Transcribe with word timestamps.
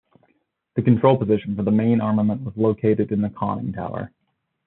The 0.73 0.81
control 0.81 1.15
position 1.15 1.55
for 1.55 1.61
the 1.61 1.69
main 1.69 2.01
armament 2.01 2.41
was 2.43 2.57
located 2.57 3.11
in 3.11 3.21
the 3.21 3.29
conning 3.29 3.71
tower. 3.71 4.09